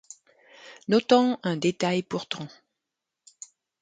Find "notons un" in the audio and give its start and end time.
0.87-1.57